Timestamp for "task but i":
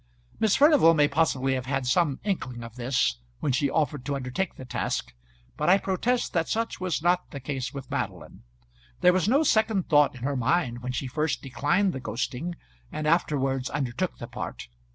4.65-5.77